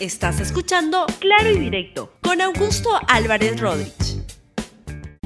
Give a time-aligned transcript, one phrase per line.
[0.00, 4.22] Estás escuchando Claro y Directo con Augusto Álvarez Rodríguez.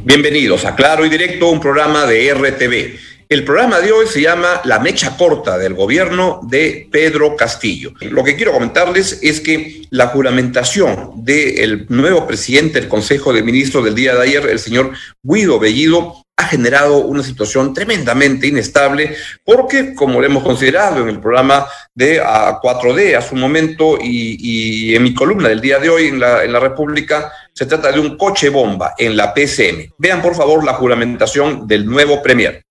[0.03, 2.99] Bienvenidos a Claro y Directo, un programa de RTV.
[3.29, 7.93] El programa de hoy se llama La mecha corta del gobierno de Pedro Castillo.
[8.01, 13.85] Lo que quiero comentarles es que la juramentación del nuevo presidente del Consejo de Ministros
[13.85, 14.93] del día de ayer, el señor
[15.23, 21.67] Guido Bellido, generado una situación tremendamente inestable porque, como lo hemos considerado en el programa
[21.95, 26.21] de a 4D a su momento y, en mi columna del día de hoy en
[26.21, 29.95] la, en la República, se trata de un coche bomba en la PCM.
[29.97, 32.63] Vean, por favor, la juramentación del nuevo Premier.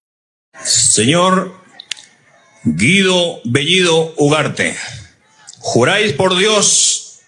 [0.64, 1.56] Señor
[2.64, 4.76] Guido Bellido Ugarte,
[5.58, 7.22] juráis por Dios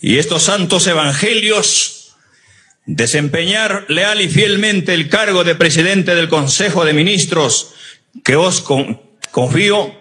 [0.00, 2.01] y estos santos evangelios
[2.86, 7.74] desempeñar leal y fielmente el cargo de presidente del Consejo de Ministros
[8.24, 8.64] que os
[9.30, 9.92] confío.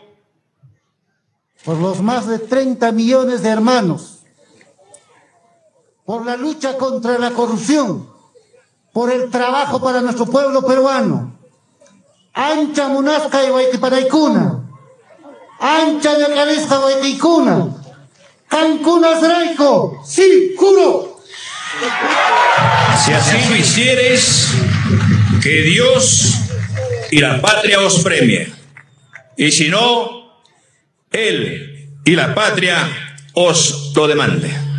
[1.63, 4.19] Por los más de 30 millones de hermanos,
[6.05, 8.09] por la lucha contra la corrupción,
[8.91, 11.39] por el trabajo para nuestro pueblo peruano.
[12.33, 14.69] Ancha Munasca y Guaitiparaicuna,
[15.59, 17.75] Ancha Yacalisca Guaiticuna,
[18.47, 21.10] Cancún Azraico, sí, juro.
[23.03, 24.53] Si así lo hicieres,
[25.41, 26.35] que Dios
[27.11, 28.51] y la patria os premie.
[29.37, 30.41] Y si no,
[31.11, 32.77] Él y la patria
[33.33, 34.70] os lo demande.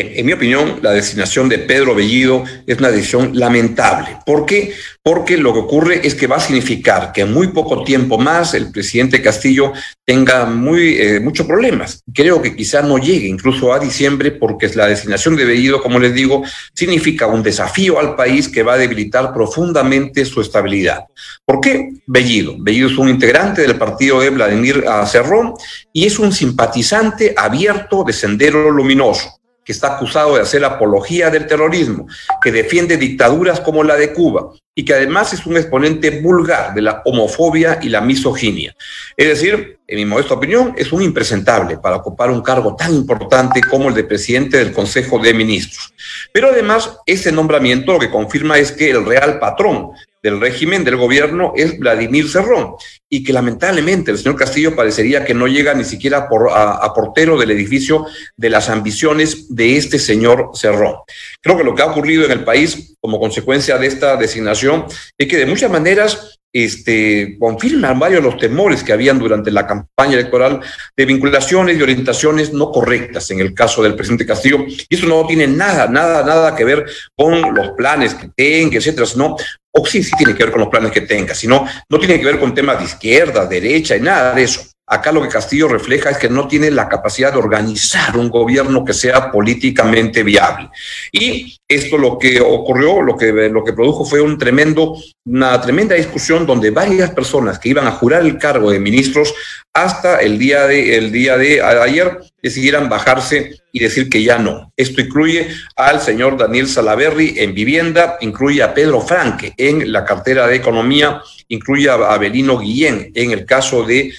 [0.00, 4.18] En mi opinión, la designación de Pedro Bellido es una decisión lamentable.
[4.24, 4.72] ¿Por qué?
[5.02, 8.54] Porque lo que ocurre es que va a significar que en muy poco tiempo más
[8.54, 9.72] el presidente Castillo
[10.04, 12.02] tenga muy, eh, muchos problemas.
[12.14, 16.14] Creo que quizá no llegue incluso a diciembre porque la designación de Bellido, como les
[16.14, 21.04] digo, significa un desafío al país que va a debilitar profundamente su estabilidad.
[21.44, 22.54] ¿Por qué Bellido?
[22.58, 25.54] Bellido es un integrante del partido de Vladimir Cerrón
[25.92, 29.38] y es un simpatizante abierto de Sendero Luminoso
[29.68, 32.06] que está acusado de hacer apología del terrorismo,
[32.42, 36.80] que defiende dictaduras como la de Cuba y que además es un exponente vulgar de
[36.80, 38.74] la homofobia y la misoginia.
[39.14, 43.60] Es decir, en mi modesta opinión, es un impresentable para ocupar un cargo tan importante
[43.60, 45.92] como el de presidente del Consejo de Ministros.
[46.32, 49.90] Pero además, ese nombramiento lo que confirma es que el real patrón
[50.22, 52.74] del régimen del gobierno es Vladimir Cerrón
[53.08, 57.38] y que lamentablemente el señor Castillo parecería que no llega ni siquiera por, a, portero
[57.38, 58.06] del edificio
[58.36, 60.96] de las ambiciones de este señor Cerrón.
[61.40, 64.84] Creo que lo que ha ocurrido en el país como consecuencia de esta designación
[65.16, 70.14] es que de muchas maneras este, confirman varios los temores que habían durante la campaña
[70.14, 70.60] electoral
[70.96, 74.64] de vinculaciones y orientaciones no correctas en el caso del presidente Castillo.
[74.88, 79.06] Y eso no tiene nada, nada, nada que ver con los planes que tenga, etcétera,
[79.06, 79.36] sino
[79.70, 82.26] o sí, sí tiene que ver con los planes que tenga, sino no tiene que
[82.26, 84.62] ver con temas de izquierda, derecha y nada de eso.
[84.90, 88.84] Acá lo que Castillo refleja es que no tiene la capacidad de organizar un gobierno
[88.84, 90.70] que sea políticamente viable.
[91.12, 95.94] Y esto lo que ocurrió, lo que, lo que produjo fue un tremendo, una tremenda
[95.94, 99.34] discusión donde varias personas que iban a jurar el cargo de ministros
[99.82, 104.72] hasta el día de, el día de ayer decidieran bajarse y decir que ya no.
[104.76, 110.46] Esto incluye al señor Daniel Salaverri en vivienda, incluye a Pedro Franque en la cartera
[110.46, 114.12] de economía, incluye a Abelino Guillén en el caso de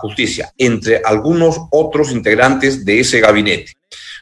[0.00, 3.72] justicia, entre algunos otros integrantes de ese gabinete.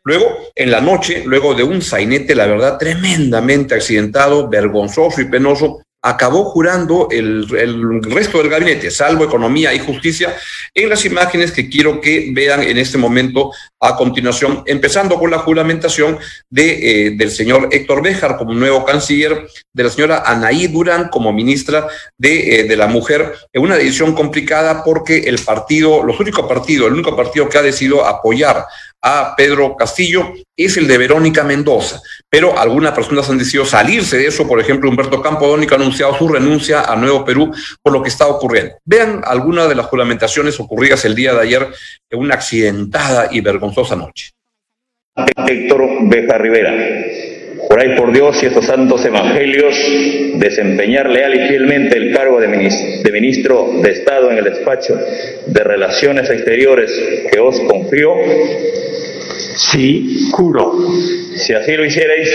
[0.05, 5.83] Luego, en la noche, luego de un sainete, la verdad, tremendamente accidentado, vergonzoso y penoso,
[6.03, 7.49] acabó jurando el,
[8.03, 10.35] resto del gabinete, salvo economía y justicia,
[10.75, 15.39] en las imágenes que quiero que vean en este momento a continuación, empezando con la
[15.39, 16.19] juramentación
[16.51, 21.33] de, eh, del señor Héctor Béjar como nuevo canciller, de la señora Anaí Durán como
[21.33, 21.87] ministra
[22.19, 26.89] de, eh, de la Mujer, en una decisión complicada porque el partido, los únicos partidos,
[26.89, 28.67] el único partido que ha decidido apoyar
[29.03, 34.27] a Pedro Castillo es el de Verónica Mendoza, pero algunas personas han decidido salirse de
[34.27, 37.53] eso, por ejemplo, Humberto Campodónico ha anunciado su renuncia a Nuevo Perú
[37.83, 38.75] por lo que está ocurriendo.
[38.85, 41.67] Vean algunas de las juramentaciones ocurridas el día de ayer
[42.11, 44.31] en una accidentada y vergonzosa noche.
[45.17, 46.73] Héctor Beja Rivera,
[47.69, 49.75] juráis por Dios y estos santos evangelios
[50.37, 54.99] desempeñar leal y fielmente el cargo de ministro de Estado en el despacho
[55.47, 56.91] de Relaciones Exteriores
[57.31, 58.15] que os confío
[59.57, 60.73] Sí, juro.
[61.37, 62.29] Si así lo hicierais,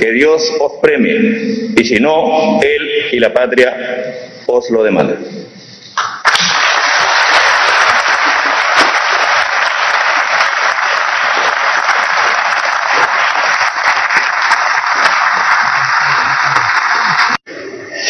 [0.00, 3.74] que Dios os premie, y si no, Él y la patria
[4.46, 5.18] os lo demanden.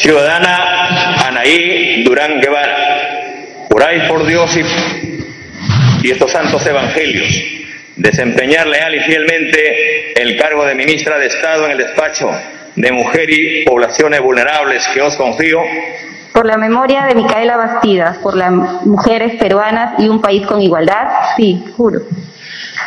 [0.00, 2.76] Ciudadana Anaí Durán Guevara
[3.70, 4.50] juráis por Dios
[6.02, 7.61] y estos santos evangelios
[7.96, 12.30] desempeñar leal y fielmente el cargo de ministra de Estado en el despacho
[12.74, 15.60] de Mujer y Poblaciones Vulnerables que os confío.
[16.32, 21.08] Por la memoria de Micaela Bastidas, por las mujeres peruanas y un país con igualdad,
[21.36, 22.00] sí, juro.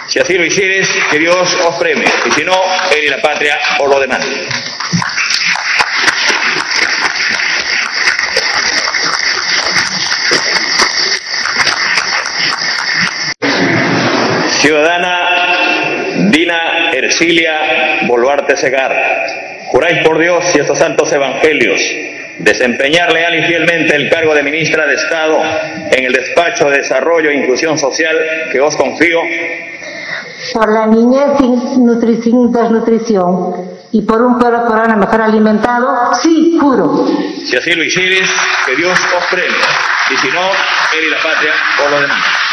[0.07, 2.53] Si así lo hicieres, que Dios os premie, y si no,
[2.95, 4.33] Él y la patria os lo demanden.
[14.65, 18.91] Ciudadana Dina Ercilia Boluarte Segar,
[19.67, 21.79] juráis por Dios y estos santos evangelios
[22.39, 25.37] desempeñar leal y fielmente el cargo de ministra de Estado
[25.91, 28.17] en el despacho de Desarrollo e Inclusión Social
[28.51, 29.19] que os confío.
[30.51, 37.05] Por la niñez sin nutrición, desnutrición y por un pueblo corona mejor alimentado, sí, juro.
[37.45, 38.27] Si así lo hicieres,
[38.65, 39.55] que Dios os premie,
[40.11, 41.53] y si no, Él y la patria
[41.85, 42.44] os lo demás.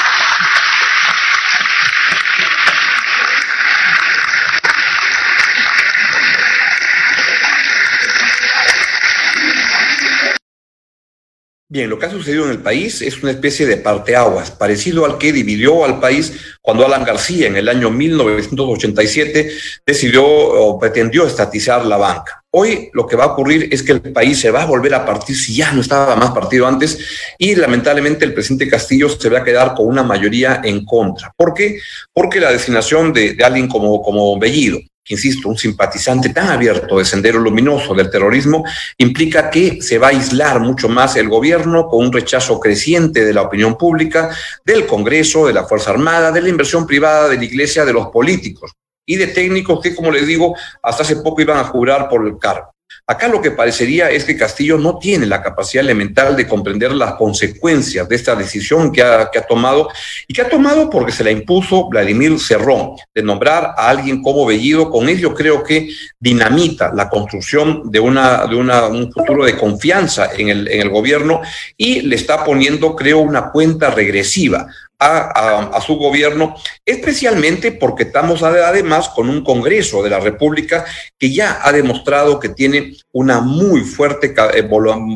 [11.73, 15.17] Bien, lo que ha sucedido en el país es una especie de parteaguas, parecido al
[15.17, 19.51] que dividió al país cuando Alan García en el año 1987
[19.87, 22.45] decidió o pretendió estatizar la banca.
[22.51, 25.07] Hoy lo que va a ocurrir es que el país se va a volver a
[25.07, 26.99] partir si ya no estaba más partido antes
[27.39, 31.33] y lamentablemente el presidente Castillo se va a quedar con una mayoría en contra.
[31.35, 31.79] ¿Por qué?
[32.13, 34.79] Porque la designación de, alguien como, como Bellido,
[35.09, 38.65] insisto, un simpatizante tan abierto de Sendero Luminoso del terrorismo,
[38.99, 43.33] implica que se va a aislar mucho más el gobierno con un rechazo creciente de
[43.33, 44.35] la opinión pública,
[44.65, 48.09] del Congreso, de la Fuerza Armada, de la inversión privada, de la Iglesia, de los
[48.09, 48.73] políticos
[49.05, 52.39] y de técnicos que, como les digo, hasta hace poco iban a jurar por el
[52.39, 52.72] cargo.
[53.05, 57.15] Acá lo que parecería es que Castillo no tiene la capacidad elemental de comprender las
[57.15, 59.89] consecuencias de esta decisión que ha, que ha, tomado
[60.29, 64.47] y que ha tomado porque se la impuso Vladimir Cerrón de nombrar a alguien como
[64.47, 64.89] Bellido.
[64.89, 65.91] Con ello creo que
[66.21, 71.43] dinamita la construcción de, una, de un futuro de confianza en el, en el gobierno
[71.77, 74.69] y le está poniendo, creo, una cuenta regresiva
[75.03, 76.55] a, su gobierno,
[76.87, 80.85] especialmente porque estamos además con un Congreso de la República
[81.19, 84.35] que ya ha demostrado que tiene una muy fuerte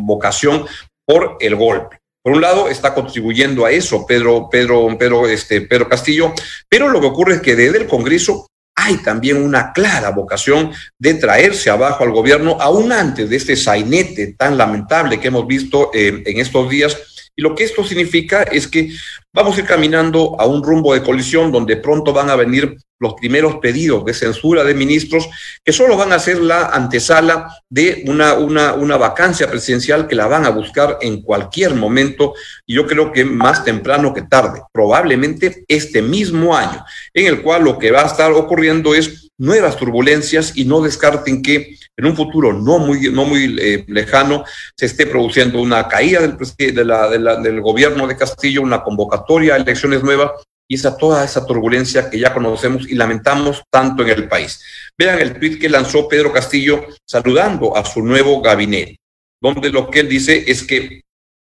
[0.02, 0.66] vocación
[1.06, 2.00] por el golpe.
[2.22, 6.32] Por un lado, está contribuyendo a eso Pedro, Pedro, Pedro, este, Pedro Castillo,
[6.68, 11.14] pero lo que ocurre es que desde el Congreso hay también una clara vocación de
[11.14, 16.22] traerse abajo al gobierno, aún antes de este sainete tan lamentable que hemos visto eh,
[16.26, 18.90] en estos días y lo que esto significa es que
[19.32, 23.12] vamos a ir caminando a un rumbo de colisión donde pronto van a venir los
[23.12, 25.28] primeros pedidos de censura de ministros
[25.62, 30.26] que solo van a ser la antesala de una, una, una vacancia presidencial que la
[30.26, 32.32] van a buscar en cualquier momento
[32.64, 37.64] y yo creo que más temprano que tarde, probablemente este mismo año, en el cual
[37.64, 42.16] lo que va a estar ocurriendo es nuevas turbulencias y no descarten que en un
[42.16, 44.44] futuro no muy, no muy eh, lejano
[44.76, 50.32] se esté produciendo una caída del, del gobierno de Castillo, una convocatoria a elecciones nuevas
[50.68, 54.60] y esa, toda esa turbulencia que ya conocemos y lamentamos tanto en el país.
[54.98, 58.98] Vean el tweet que lanzó Pedro Castillo saludando a su nuevo gabinete,
[59.40, 61.02] donde lo que él dice es que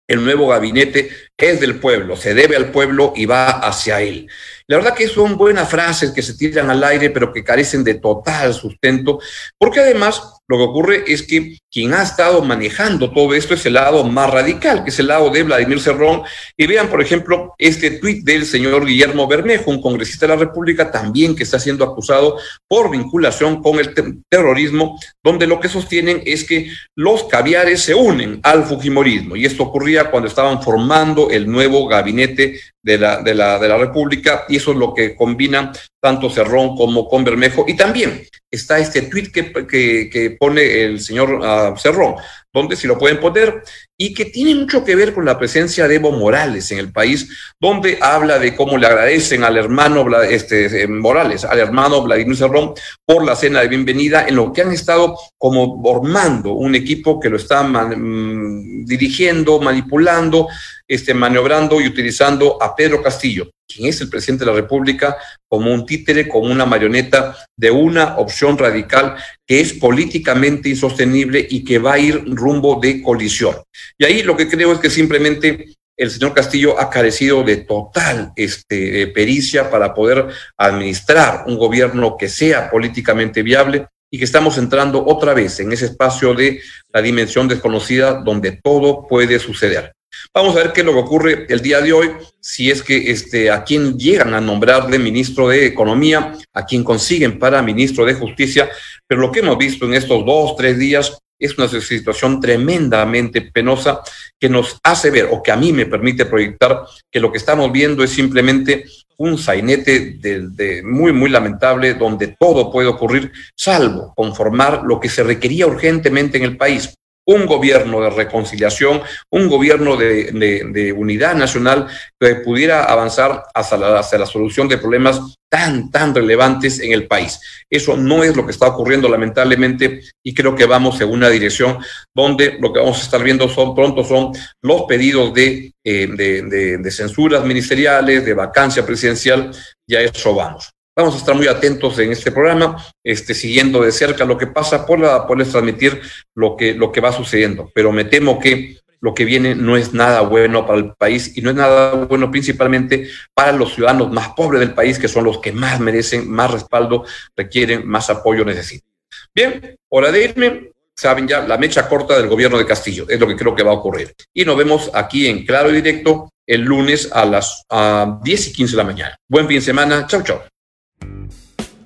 [0.08, 4.28] el nuevo gabinete es del pueblo, se debe al pueblo y va hacia él.
[4.66, 7.94] La verdad que son buenas frases que se tiran al aire, pero que carecen de
[7.94, 9.18] total sustento,
[9.58, 13.74] porque además lo que ocurre es que quien ha estado manejando todo esto es el
[13.74, 16.22] lado más radical, que es el lado de Vladimir Cerrón.
[16.56, 20.90] Y vean, por ejemplo, este tuit del señor Guillermo Bermejo, un congresista de la República
[20.90, 22.38] también que está siendo acusado
[22.68, 27.94] por vinculación con el ter terrorismo, donde lo que sostienen es que los caviares se
[27.94, 29.36] unen al Fujimorismo.
[29.36, 33.78] Y esto ocurría cuando estaban formando el nuevo gabinete de la, de la, de la
[33.78, 37.64] República, y eso es lo que combina tanto Cerrón como con Bermejo.
[37.66, 42.16] Y también está este tuit que, que, que, pone el señor uh, Cerrón,
[42.52, 43.62] donde si lo pueden poner,
[43.96, 47.28] y que tiene mucho que ver con la presencia de Evo Morales en el país,
[47.58, 52.74] donde habla de cómo le agradecen al hermano este, Morales, al hermano Vladimir Cerrón,
[53.06, 57.30] por la cena de bienvenida, en lo que han estado como formando un equipo que
[57.30, 60.48] lo está man, dirigiendo, manipulando,
[60.86, 65.16] este, maniobrando y utilizando a Pedro Castillo, quien es el presidente de la República,
[65.48, 69.16] como un títere, como una marioneta de una opción radical
[69.46, 73.56] que es políticamente insostenible y que va a ir rumbo de colisión.
[73.98, 78.32] Y ahí lo que creo es que simplemente el señor Castillo ha carecido de total
[78.36, 80.26] este, pericia para poder
[80.56, 85.86] administrar un gobierno que sea políticamente viable y que estamos entrando otra vez en ese
[85.86, 86.60] espacio de
[86.92, 89.92] la dimensión desconocida donde todo puede suceder.
[90.32, 93.10] Vamos a ver qué es lo que ocurre el día de hoy, si es que
[93.10, 98.04] este, a quién llegan a nombrar de ministro de Economía, a quién consiguen para ministro
[98.04, 98.68] de Justicia,
[99.06, 104.00] pero lo que hemos visto en estos dos, tres días es una situación tremendamente penosa
[104.38, 107.70] que nos hace ver, o que a mí me permite proyectar, que lo que estamos
[107.72, 108.84] viendo es simplemente
[109.16, 115.22] un sainete de, muy, muy lamentable, donde todo puede ocurrir, salvo conformar lo que se
[115.22, 116.94] requería urgentemente en el país,
[117.26, 121.86] un gobierno de reconciliación, un gobierno de, unidad nacional
[122.20, 127.06] que pudiera avanzar hacia la, hacia la, solución de problemas tan, tan relevantes en el
[127.06, 127.40] país.
[127.70, 131.78] Eso no es lo que está ocurriendo lamentablemente y creo que vamos en una dirección
[132.14, 136.78] donde lo que vamos a estar viendo son, pronto son los pedidos de, eh, de,
[136.78, 139.50] de censuras ministeriales, de vacancia presidencial,
[139.86, 140.73] y a eso vamos.
[140.96, 144.86] Vamos a estar muy atentos en este programa, este, siguiendo de cerca lo que pasa,
[144.86, 146.00] por poderles transmitir
[146.36, 147.68] lo que, lo que va sucediendo.
[147.74, 151.42] Pero me temo que lo que viene no es nada bueno para el país y
[151.42, 155.40] no es nada bueno principalmente para los ciudadanos más pobres del país, que son los
[155.40, 157.04] que más merecen, más respaldo,
[157.36, 158.88] requieren, más apoyo necesitan.
[159.34, 160.70] Bien, hora de irme.
[160.96, 163.72] Saben ya, la mecha corta del gobierno de Castillo es lo que creo que va
[163.72, 164.14] a ocurrir.
[164.32, 168.52] Y nos vemos aquí en Claro y Directo el lunes a las a 10 y
[168.52, 169.16] 15 de la mañana.
[169.28, 170.06] Buen fin de semana.
[170.06, 170.40] Chau, chau.